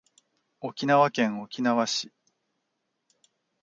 [0.61, 2.11] 沖縄県沖縄市